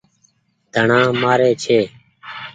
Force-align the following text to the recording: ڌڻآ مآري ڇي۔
ڌڻآ 0.73 1.01
مآري 1.21 1.51
ڇي۔ 1.63 1.79